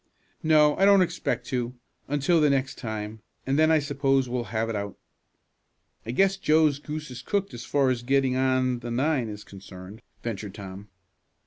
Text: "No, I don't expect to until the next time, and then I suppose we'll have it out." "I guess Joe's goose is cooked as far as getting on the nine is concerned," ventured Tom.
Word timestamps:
"No, 0.41 0.75
I 0.77 0.85
don't 0.85 1.03
expect 1.03 1.45
to 1.49 1.75
until 2.07 2.41
the 2.41 2.49
next 2.49 2.79
time, 2.79 3.21
and 3.45 3.59
then 3.59 3.69
I 3.69 3.77
suppose 3.77 4.27
we'll 4.27 4.45
have 4.45 4.67
it 4.67 4.75
out." 4.75 4.97
"I 6.07 6.09
guess 6.09 6.37
Joe's 6.37 6.79
goose 6.79 7.11
is 7.11 7.21
cooked 7.21 7.53
as 7.53 7.65
far 7.65 7.91
as 7.91 8.01
getting 8.01 8.35
on 8.35 8.79
the 8.79 8.89
nine 8.89 9.29
is 9.29 9.43
concerned," 9.43 10.01
ventured 10.23 10.55
Tom. 10.55 10.87